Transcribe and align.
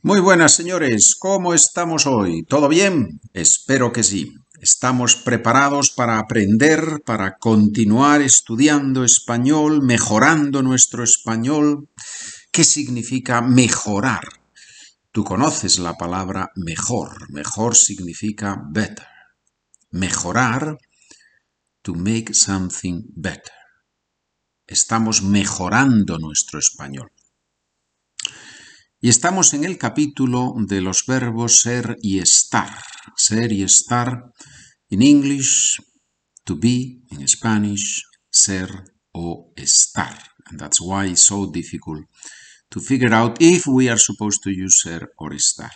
Muy 0.00 0.20
buenas 0.20 0.54
señores, 0.54 1.16
¿cómo 1.18 1.54
estamos 1.54 2.06
hoy? 2.06 2.44
¿Todo 2.44 2.68
bien? 2.68 3.20
Espero 3.32 3.92
que 3.92 4.04
sí. 4.04 4.32
Estamos 4.60 5.16
preparados 5.16 5.90
para 5.90 6.20
aprender, 6.20 7.02
para 7.04 7.36
continuar 7.36 8.22
estudiando 8.22 9.02
español, 9.02 9.82
mejorando 9.82 10.62
nuestro 10.62 11.02
español. 11.02 11.88
¿Qué 12.52 12.62
significa 12.62 13.40
mejorar? 13.40 14.22
Tú 15.10 15.24
conoces 15.24 15.80
la 15.80 15.94
palabra 15.94 16.52
mejor. 16.54 17.28
Mejor 17.32 17.74
significa 17.74 18.56
better. 18.70 19.08
Mejorar, 19.90 20.78
to 21.82 21.94
make 21.96 22.34
something 22.34 23.02
better. 23.16 23.52
Estamos 24.64 25.22
mejorando 25.22 26.18
nuestro 26.20 26.60
español. 26.60 27.10
Y 29.00 29.10
estamos 29.10 29.54
en 29.54 29.62
el 29.62 29.78
capítulo 29.78 30.54
de 30.56 30.80
los 30.80 31.06
verbos 31.06 31.60
ser 31.60 31.96
y 32.02 32.18
estar. 32.18 32.82
Ser 33.16 33.52
y 33.52 33.62
estar 33.62 34.24
en 34.90 35.02
English, 35.02 35.78
to 36.42 36.56
be, 36.56 36.98
in 37.12 37.28
Spanish, 37.28 38.02
ser 38.28 38.68
o 39.12 39.52
estar. 39.54 40.18
And 40.46 40.58
that's 40.58 40.80
why 40.80 41.10
it's 41.10 41.26
so 41.26 41.48
difficult 41.48 42.06
to 42.70 42.80
figure 42.80 43.14
out 43.14 43.36
if 43.40 43.68
we 43.68 43.88
are 43.88 44.00
supposed 44.00 44.42
to 44.42 44.50
use 44.50 44.80
ser 44.82 45.08
or 45.16 45.32
estar. 45.32 45.70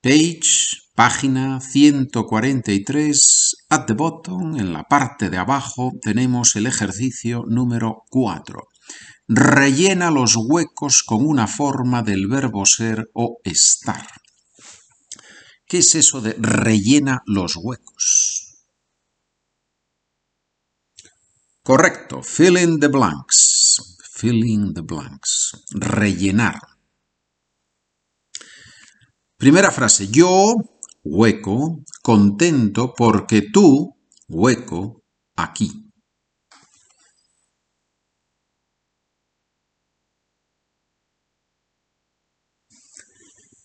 Page, 0.00 0.88
página 0.94 1.60
143, 1.60 3.56
at 3.68 3.86
the 3.86 3.94
bottom, 3.94 4.56
en 4.56 4.72
la 4.72 4.84
parte 4.84 5.28
de 5.28 5.36
abajo, 5.36 5.92
tenemos 6.00 6.56
el 6.56 6.66
ejercicio 6.66 7.44
número 7.46 8.04
4 8.08 8.68
rellena 9.28 10.10
los 10.10 10.36
huecos 10.36 11.02
con 11.02 11.24
una 11.24 11.46
forma 11.46 12.02
del 12.02 12.26
verbo 12.28 12.66
ser 12.66 13.10
o 13.14 13.38
estar. 13.44 14.06
¿Qué 15.66 15.78
es 15.78 15.94
eso 15.94 16.20
de 16.20 16.34
rellena 16.38 17.22
los 17.26 17.56
huecos? 17.56 18.64
Correcto, 21.62 22.22
fill 22.22 22.58
in 22.58 22.78
the 22.78 22.88
blanks. 22.88 23.98
Fill 24.12 24.44
in 24.44 24.74
the 24.74 24.82
blanks. 24.82 25.64
Rellenar. 25.72 26.60
Primera 29.36 29.70
frase, 29.70 30.08
yo, 30.08 30.54
hueco, 31.02 31.82
contento 32.02 32.94
porque 32.94 33.42
tú, 33.50 33.96
hueco, 34.28 35.02
aquí. 35.36 35.83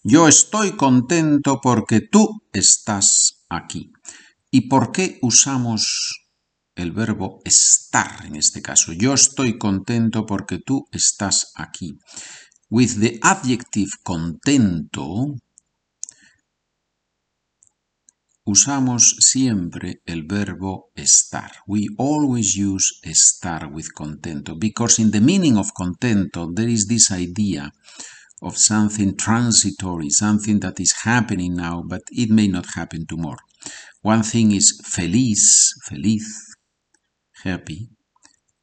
Yo 0.04 0.30
estoy 0.30 0.78
contento 0.78 1.60
porque 1.62 2.00
tú 2.00 2.42
estás 2.54 3.44
aquí. 3.50 3.92
¿Y 4.50 4.70
por 4.70 4.94
qué 4.94 5.20
usamos 5.22 6.30
el 6.76 6.94
verbo 6.94 7.42
estar 7.44 8.26
en 8.26 8.38
este 8.38 8.62
caso? 8.62 8.94
Yo 8.94 9.14
estoy 9.14 9.58
contento 9.58 10.26
porque 10.26 10.60
tú 10.60 10.88
estás 10.94 11.52
aquí. 11.56 12.00
With 12.70 13.02
the 13.02 13.20
adjective 13.22 13.90
contento, 14.02 15.36
usamos 18.46 19.18
siempre 19.20 20.02
el 20.06 20.24
verbo 20.24 20.94
estar. 20.96 21.52
We 21.68 21.88
always 21.98 22.56
use 22.56 23.02
estar 23.04 23.70
with 23.70 23.88
contento 23.94 24.56
because 24.58 25.02
in 25.02 25.12
the 25.12 25.20
meaning 25.20 25.58
of 25.58 25.74
contento 25.74 26.50
there 26.56 26.72
is 26.72 26.88
this 26.88 27.12
idea 27.12 27.74
of 28.42 28.58
something 28.58 29.16
transitory, 29.18 30.10
something 30.10 30.60
that 30.62 30.80
is 30.80 30.94
happening 31.04 31.56
now, 31.56 31.84
but 31.88 32.02
it 32.12 32.30
may 32.30 32.48
not 32.48 32.66
happen 32.76 33.06
tomorrow. 33.08 33.38
One 34.02 34.24
thing 34.24 34.52
is 34.52 34.80
feliz, 34.84 35.74
feliz, 35.86 36.56
happy. 37.44 37.90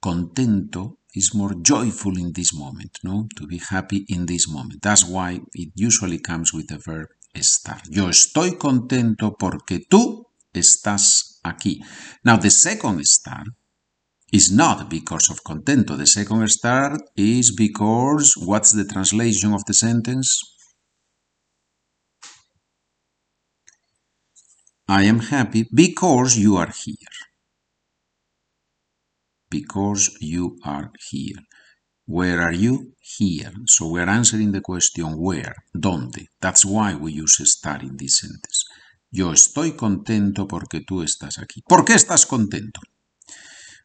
Contento 0.03 0.99
is 1.15 1.35
more 1.35 1.55
joyful 1.55 2.17
in 2.17 2.33
this 2.33 2.55
moment, 2.55 2.99
no? 3.03 3.27
To 3.37 3.47
be 3.47 3.59
happy 3.59 4.05
in 4.09 4.27
this 4.27 4.49
moment. 4.49 4.83
That's 4.83 5.05
why 5.05 5.41
it 5.53 5.73
usually 5.75 6.19
comes 6.19 6.53
with 6.53 6.69
the 6.69 6.79
verb 6.79 7.09
estar. 7.35 7.81
Yo 7.91 8.09
estoy 8.09 8.57
contento 8.57 9.37
porque 9.39 9.81
tú 9.89 10.25
estás 10.55 11.41
aquí. 11.43 11.81
Now, 12.25 12.37
the 12.37 12.51
second 12.51 13.01
estar 13.01 13.45
is 14.33 14.51
not 14.51 14.91
because 14.91 15.31
of 15.31 15.45
contento. 15.45 15.97
The 15.97 16.07
second 16.07 16.49
start 16.49 17.01
is 17.17 17.55
because 17.55 18.35
what's 18.37 18.73
the 18.73 18.85
translation 18.85 19.53
of 19.53 19.65
the 19.65 19.75
sentence? 19.75 20.43
I 24.89 25.03
am 25.05 25.19
happy 25.19 25.67
because 25.73 26.37
you 26.37 26.57
are 26.57 26.71
here. 26.71 27.17
Because 29.51 30.17
you 30.21 30.59
are 30.65 30.91
here. 31.11 31.43
Where 32.07 32.41
are 32.41 32.53
you? 32.53 32.93
Here. 33.01 33.53
So 33.67 33.89
we're 33.89 34.09
answering 34.09 34.53
the 34.53 34.61
question 34.61 35.17
where, 35.19 35.55
¿dónde? 35.77 36.27
That's 36.41 36.65
why 36.65 36.95
we 36.95 37.13
use 37.13 37.41
estar 37.41 37.83
in 37.83 37.97
this 37.97 38.19
sentence. 38.19 38.65
Yo 39.11 39.33
estoy 39.33 39.73
contento 39.77 40.47
porque 40.47 40.81
tú 40.81 41.03
estás 41.03 41.39
aquí. 41.39 41.63
¿Por 41.69 41.85
qué 41.85 41.95
estás 41.95 42.27
contento? 42.27 42.81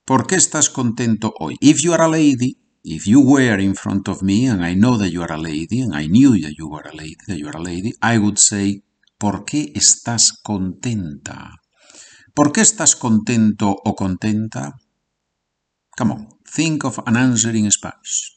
¿Por 0.05 0.27
qué 0.27 0.35
estás 0.35 0.69
contento 0.69 1.33
hoy? 1.39 1.55
If 1.61 1.81
you 1.81 1.93
are 1.93 2.03
a 2.03 2.09
lady, 2.09 2.57
if 2.83 3.05
you 3.05 3.21
were 3.21 3.61
in 3.61 3.75
front 3.75 4.07
of 4.07 4.23
me 4.23 4.47
and 4.49 4.65
I 4.65 4.73
know 4.73 4.97
that 4.97 5.11
you 5.11 5.21
are 5.21 5.33
a 5.33 5.37
lady 5.37 5.81
and 5.81 5.95
I 5.95 6.07
knew 6.07 6.31
that 6.41 6.53
you 6.57 6.67
were 6.67 6.87
a 6.87 6.93
lady, 6.93 7.15
you 7.27 7.47
are 7.47 7.57
a 7.57 7.61
lady, 7.61 7.93
I 8.01 8.17
would 8.17 8.37
say, 8.37 8.83
¿por 9.17 9.45
qué 9.45 9.71
estás 9.75 10.33
contenta? 10.41 11.61
¿Por 12.33 12.51
qué 12.51 12.61
estás 12.61 12.95
contento 12.95 13.75
o 13.83 13.95
contenta? 13.95 14.73
Come 15.97 16.13
on, 16.13 16.29
think 16.43 16.83
of 16.83 16.99
an 17.05 17.17
answer 17.17 17.55
in 17.55 17.69
Spanish. 17.71 18.35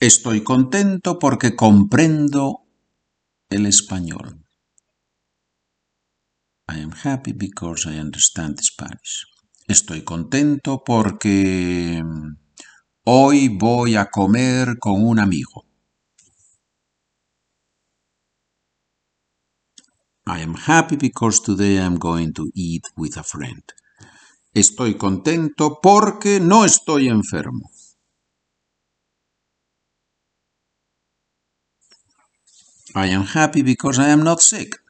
Estoy 0.00 0.42
contento 0.42 1.18
porque 1.18 1.54
comprendo 1.54 2.66
el 3.48 3.66
español. 3.66 4.45
I 6.68 6.78
am 6.80 6.90
happy 6.90 7.32
because 7.32 7.86
I 7.86 7.98
understand 7.98 8.58
Spanish. 8.60 9.26
Estoy 9.68 10.02
contento 10.02 10.82
porque 10.84 12.02
mm, 12.04 12.38
hoy 13.04 13.48
voy 13.48 13.94
a 13.94 14.06
comer 14.06 14.76
con 14.80 15.04
un 15.04 15.20
amigo. 15.20 15.64
I 20.26 20.40
am 20.42 20.54
happy 20.56 20.96
because 20.96 21.40
today 21.40 21.78
I 21.78 21.84
am 21.84 21.98
going 21.98 22.32
to 22.34 22.50
eat 22.54 22.82
with 22.96 23.16
a 23.16 23.22
friend. 23.22 23.62
Estoy 24.52 24.96
contento 24.96 25.78
porque 25.80 26.40
no 26.40 26.64
estoy 26.64 27.08
enfermo. 27.08 27.70
I 32.96 33.12
am 33.12 33.24
happy 33.24 33.62
because 33.62 34.00
I 34.00 34.08
am 34.10 34.24
not 34.24 34.40
sick. 34.40 34.85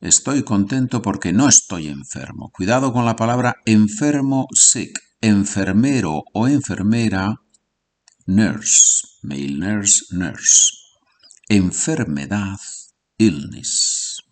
Estoy 0.00 0.44
contento 0.44 1.02
porque 1.02 1.30
no 1.30 1.46
estoy 1.46 1.88
enfermo. 1.88 2.50
Cuidado 2.50 2.90
con 2.90 3.04
la 3.04 3.16
palabra 3.16 3.56
enfermo, 3.66 4.46
sick. 4.54 4.98
Enfermero 5.20 6.24
o 6.32 6.48
enfermera, 6.48 7.42
nurse. 8.24 9.06
Male 9.22 9.58
nurse, 9.58 10.06
nurse. 10.12 10.72
Enfermedad, 11.50 12.58
illness. 13.18 14.22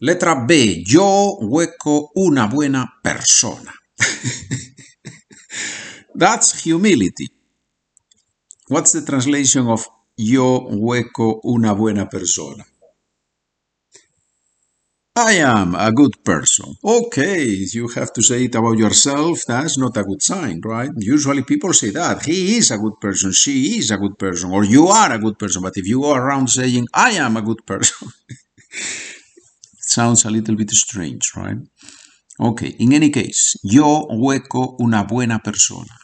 Letra 0.00 0.44
B. 0.46 0.82
Yo 0.84 1.38
hueco 1.40 2.10
una 2.14 2.46
buena 2.46 2.92
persona. 3.02 3.72
That's 6.14 6.62
humility. 6.62 7.28
What's 8.68 8.92
the 8.92 9.00
translation 9.00 9.68
of 9.68 9.86
yo 10.14 10.60
hueco 10.60 11.40
una 11.42 11.72
buena 11.72 12.10
persona? 12.10 12.66
I 15.16 15.32
am 15.32 15.74
a 15.74 15.90
good 15.92 16.22
person. 16.24 16.76
Okay, 16.84 17.44
you 17.72 17.88
have 17.88 18.12
to 18.12 18.22
say 18.22 18.44
it 18.44 18.54
about 18.54 18.78
yourself. 18.78 19.44
That's 19.44 19.76
not 19.76 19.96
a 19.96 20.04
good 20.04 20.22
sign, 20.22 20.60
right? 20.64 20.90
Usually 20.98 21.42
people 21.42 21.72
say 21.72 21.90
that. 21.90 22.24
He 22.24 22.56
is 22.58 22.70
a 22.70 22.78
good 22.78 23.00
person. 23.00 23.32
She 23.32 23.78
is 23.78 23.90
a 23.90 23.98
good 23.98 24.18
person. 24.18 24.52
Or 24.52 24.64
you 24.64 24.86
are 24.86 25.12
a 25.12 25.18
good 25.18 25.36
person. 25.36 25.62
But 25.62 25.76
if 25.76 25.86
you 25.86 26.02
go 26.02 26.14
around 26.14 26.48
saying, 26.48 26.86
I 26.94 27.10
am 27.12 27.36
a 27.36 27.42
good 27.42 27.66
person, 27.66 28.08
it 28.70 28.78
sounds 29.80 30.24
a 30.24 30.30
little 30.30 30.54
bit 30.54 30.70
strange, 30.70 31.32
right? 31.36 31.58
Okay, 32.38 32.76
in 32.78 32.92
any 32.92 33.10
case, 33.10 33.58
yo 33.64 34.06
hueco 34.08 34.76
una 34.80 35.02
buena 35.04 35.40
persona. 35.40 35.94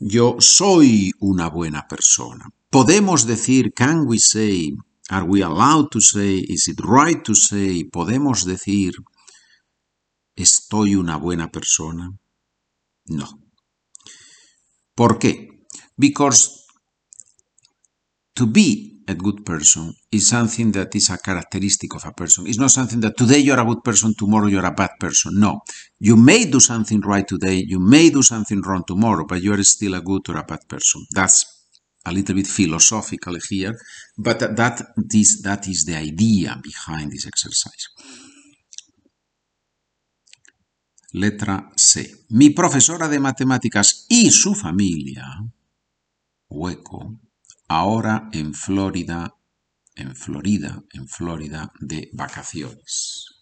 Yo 0.00 0.40
soy 0.40 1.12
una 1.22 1.48
buena 1.48 1.86
persona. 1.88 2.44
Podemos 2.70 3.24
decir, 3.24 3.72
can 3.72 4.04
we 4.06 4.18
say, 4.18 4.72
Are 5.12 5.26
we 5.26 5.42
allowed 5.42 5.92
to 5.92 6.00
say, 6.00 6.38
is 6.38 6.68
it 6.68 6.80
right 6.82 7.22
to 7.22 7.34
say, 7.34 7.84
podemos 7.84 8.46
decir, 8.46 8.94
estoy 10.34 10.94
una 10.94 11.18
buena 11.18 11.50
persona? 11.50 12.08
No. 13.08 13.28
¿Por 14.94 15.18
qué? 15.18 15.66
Because 15.98 16.64
to 18.34 18.46
be 18.46 19.04
a 19.06 19.14
good 19.14 19.44
person 19.44 19.92
is 20.10 20.28
something 20.28 20.72
that 20.72 20.94
is 20.94 21.10
a 21.10 21.18
characteristic 21.18 21.94
of 21.94 22.06
a 22.06 22.12
person. 22.12 22.46
It's 22.46 22.58
not 22.58 22.70
something 22.70 23.00
that 23.00 23.14
today 23.14 23.40
you're 23.40 23.60
a 23.60 23.66
good 23.66 23.84
person, 23.84 24.14
tomorrow 24.16 24.46
you're 24.46 24.64
a 24.64 24.72
bad 24.72 24.92
person. 24.98 25.32
No. 25.34 25.60
You 25.98 26.16
may 26.16 26.46
do 26.46 26.58
something 26.58 27.02
right 27.02 27.28
today, 27.28 27.62
you 27.66 27.80
may 27.80 28.08
do 28.08 28.22
something 28.22 28.62
wrong 28.62 28.84
tomorrow, 28.86 29.26
but 29.26 29.42
you're 29.42 29.62
still 29.62 29.92
a 29.92 30.00
good 30.00 30.26
or 30.30 30.38
a 30.38 30.44
bad 30.44 30.60
person. 30.66 31.04
That's 31.12 31.51
a 32.04 32.12
little 32.12 32.34
bit 32.34 32.46
philosophical 32.46 33.38
here, 33.48 33.76
but 34.16 34.38
that 34.56 34.94
is, 35.12 35.42
that 35.42 35.66
is 35.68 35.84
the 35.84 35.96
idea 35.96 36.58
behind 36.62 37.10
this 37.10 37.26
exercise. 37.26 37.88
Letra 41.12 41.70
C. 41.76 42.26
Mi 42.30 42.50
profesora 42.50 43.06
de 43.06 43.20
matemáticas 43.20 44.06
y 44.08 44.30
su 44.30 44.54
familia, 44.54 45.26
hueco, 46.48 47.20
ahora 47.68 48.30
en 48.32 48.54
Florida, 48.54 49.34
en 49.94 50.16
Florida, 50.16 50.82
en 50.92 51.06
Florida 51.06 51.70
de 51.80 52.08
vacaciones. 52.14 53.41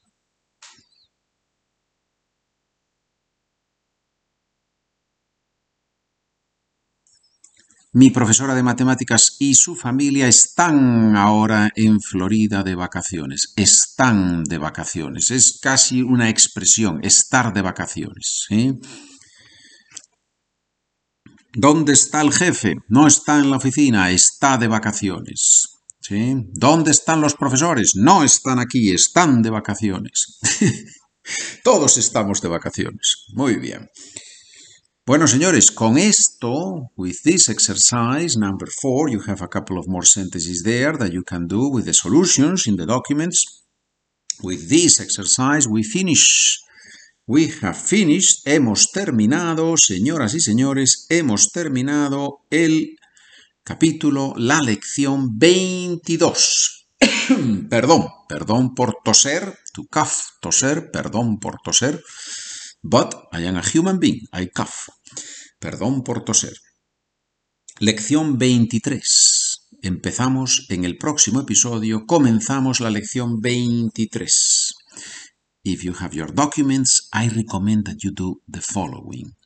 Mi 7.92 8.10
profesora 8.10 8.54
de 8.54 8.62
matemáticas 8.62 9.34
y 9.40 9.54
su 9.54 9.74
familia 9.74 10.28
están 10.28 11.16
ahora 11.16 11.70
en 11.74 12.00
Florida 12.00 12.62
de 12.62 12.76
vacaciones. 12.76 13.52
Están 13.56 14.44
de 14.44 14.58
vacaciones. 14.58 15.32
Es 15.32 15.58
casi 15.60 16.00
una 16.00 16.28
expresión, 16.28 17.00
estar 17.02 17.52
de 17.52 17.62
vacaciones. 17.62 18.46
¿Dónde 21.52 21.94
está 21.94 22.20
el 22.20 22.32
jefe? 22.32 22.76
No 22.86 23.08
está 23.08 23.40
en 23.40 23.50
la 23.50 23.56
oficina, 23.56 24.12
está 24.12 24.56
de 24.56 24.68
vacaciones. 24.68 25.70
¿Dónde 26.52 26.92
están 26.92 27.20
los 27.20 27.34
profesores? 27.34 27.96
No 27.96 28.22
están 28.22 28.60
aquí, 28.60 28.92
están 28.92 29.42
de 29.42 29.50
vacaciones. 29.50 30.38
Todos 31.64 31.98
estamos 31.98 32.40
de 32.40 32.48
vacaciones. 32.48 33.26
Muy 33.34 33.56
bien. 33.56 33.88
Bueno, 35.10 35.26
señores, 35.26 35.72
con 35.72 35.98
esto, 35.98 36.92
with 36.96 37.16
this 37.24 37.48
exercise, 37.48 38.38
number 38.38 38.68
four, 38.80 39.10
you 39.10 39.20
have 39.26 39.42
a 39.42 39.48
couple 39.48 39.76
of 39.76 39.88
more 39.88 40.06
sentences 40.06 40.62
there 40.62 40.96
that 40.96 41.10
you 41.10 41.24
can 41.24 41.48
do 41.48 41.68
with 41.68 41.84
the 41.84 41.92
solutions 41.92 42.68
in 42.68 42.76
the 42.76 42.86
documents. 42.86 43.64
With 44.40 44.68
this 44.68 45.00
exercise, 45.00 45.66
we 45.66 45.82
finish. 45.82 46.60
We 47.26 47.50
have 47.60 47.76
finished. 47.76 48.46
Hemos 48.46 48.92
terminado, 48.92 49.74
señoras 49.76 50.34
y 50.34 50.40
señores, 50.40 51.06
hemos 51.08 51.50
terminado 51.50 52.46
el 52.48 52.96
capítulo, 53.64 54.34
la 54.36 54.60
lección 54.60 55.36
22. 55.40 56.86
perdón, 57.68 58.06
perdón 58.28 58.76
por 58.76 58.94
toser, 59.04 59.58
to 59.74 59.82
cough, 59.90 60.38
toser, 60.40 60.92
perdón 60.92 61.40
por 61.40 61.56
toser. 61.64 62.00
But 62.82 63.28
I 63.32 63.44
am 63.44 63.56
a 63.56 63.62
human 63.62 63.98
being, 63.98 64.20
I 64.32 64.48
cough. 64.48 64.88
Perdón 65.58 66.02
por 66.02 66.24
toser. 66.24 66.56
Lección 67.78 68.38
23. 68.38 69.68
Empezamos 69.82 70.66
en 70.70 70.84
el 70.84 70.96
próximo 70.96 71.40
episodio, 71.40 72.06
comenzamos 72.06 72.80
la 72.80 72.90
lección 72.90 73.40
23. 73.40 74.74
If 75.62 75.82
you 75.84 75.94
have 76.00 76.14
your 76.14 76.32
documents, 76.32 77.08
I 77.12 77.28
recommend 77.28 77.84
that 77.84 78.02
you 78.02 78.12
do 78.12 78.40
the 78.46 78.62
following. 78.62 79.36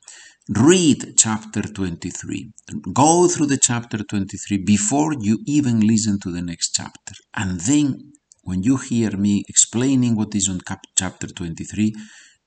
Read 0.47 1.15
chapter 1.17 1.63
23. 1.73 2.53
Go 2.93 3.27
through 3.27 3.47
the 3.47 3.57
chapter 3.57 4.05
23 4.05 4.59
before 4.63 5.13
you 5.19 5.39
even 5.45 5.85
listen 5.85 6.19
to 6.19 6.31
the 6.31 6.41
next 6.41 6.73
chapter. 6.73 7.15
And 7.33 7.59
then, 7.59 8.13
when 8.43 8.63
you 8.63 8.77
hear 8.77 9.17
me 9.17 9.43
explaining 9.49 10.15
what 10.15 10.33
is 10.35 10.47
on 10.47 10.61
chapter 10.95 11.27
23, 11.27 11.93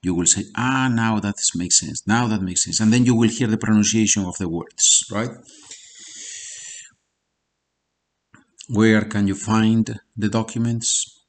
you 0.03 0.15
will 0.15 0.27
say, 0.27 0.45
ah, 0.57 0.89
now 0.93 1.21
that 1.21 1.37
makes 1.55 1.79
sense. 1.81 2.07
Now 2.07 2.27
that 2.29 2.43
makes 2.43 2.65
sense. 2.65 2.81
And 2.81 2.93
then 2.93 3.05
you 3.05 3.15
will 3.15 3.29
hear 3.29 3.49
the 3.49 3.59
pronunciation 3.59 4.25
of 4.25 4.37
the 4.39 4.49
words, 4.49 5.05
right? 5.11 5.31
Where 8.69 9.03
can 9.03 9.27
you 9.27 9.35
find 9.35 9.99
the 10.17 10.29
documents? 10.29 11.25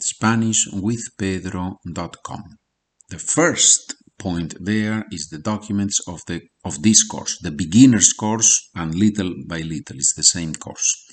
SpanishWithPedro.com. 0.00 2.42
The 3.10 3.18
first 3.18 3.94
point 4.18 4.56
there 4.60 5.04
is 5.12 5.28
the 5.28 5.38
documents 5.38 6.00
of 6.08 6.22
the 6.26 6.42
of 6.64 6.82
this 6.82 7.04
course, 7.04 7.38
the 7.38 7.50
beginner's 7.50 8.12
course, 8.12 8.70
and 8.74 8.94
little 8.94 9.34
by 9.46 9.60
little, 9.60 9.96
it's 9.96 10.14
the 10.14 10.22
same 10.22 10.54
course. 10.54 11.06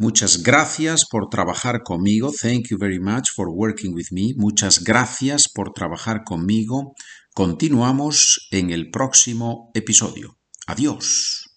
Muchas 0.00 0.42
gracias 0.42 1.04
por 1.04 1.28
trabajar 1.28 1.82
conmigo. 1.82 2.32
Thank 2.32 2.68
you 2.70 2.78
very 2.78 2.98
much 2.98 3.32
for 3.36 3.50
working 3.50 3.92
with 3.92 4.06
me. 4.12 4.32
Muchas 4.34 4.82
gracias 4.82 5.46
por 5.46 5.74
trabajar 5.74 6.24
conmigo. 6.24 6.94
Continuamos 7.34 8.48
en 8.50 8.70
el 8.70 8.90
próximo 8.90 9.70
episodio. 9.74 10.38
Adiós. 10.66 11.49